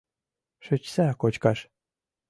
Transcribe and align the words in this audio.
Шичса 0.65 1.07
кочкаш. 1.21 1.59